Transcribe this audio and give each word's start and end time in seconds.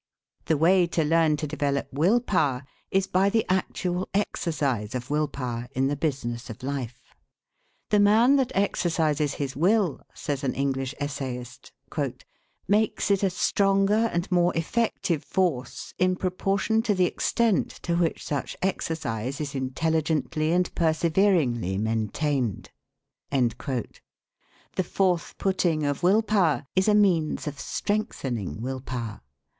The 0.45 0.57
way 0.57 0.87
to 0.87 1.03
learn 1.03 1.37
to 1.37 1.45
develop 1.45 1.93
will 1.93 2.19
power 2.19 2.63
is 2.89 3.05
by 3.05 3.29
the 3.29 3.45
actual 3.47 4.09
exercise 4.15 4.95
of 4.95 5.11
will 5.11 5.27
power 5.27 5.67
in 5.75 5.89
the 5.89 5.95
business 5.95 6.49
of 6.49 6.63
life. 6.63 6.99
"The 7.91 7.99
man 7.99 8.35
that 8.37 8.51
exercises 8.55 9.35
his 9.35 9.55
will," 9.55 10.01
says 10.15 10.43
an 10.43 10.55
English 10.55 10.95
essayist, 10.99 11.71
"makes 12.67 13.11
it 13.11 13.21
a 13.21 13.29
stronger 13.29 14.09
and 14.11 14.25
more 14.31 14.57
effective 14.57 15.23
force 15.23 15.93
in 15.99 16.15
proportion 16.15 16.81
to 16.81 16.95
the 16.95 17.05
extent 17.05 17.69
to 17.83 17.95
which 17.95 18.25
such 18.25 18.57
exercise 18.63 19.39
is 19.39 19.53
intelligently 19.53 20.51
and 20.51 20.73
perseveringly 20.73 21.77
maintained." 21.77 22.71
The 23.29 23.53
forth 24.83 25.35
putting 25.37 25.85
of 25.85 26.01
will 26.01 26.23
power 26.23 26.65
is 26.75 26.87
a 26.87 26.95
means 26.95 27.45
of 27.45 27.59
strengthening 27.59 28.61
will 28.63 28.79
power. 28.81 29.21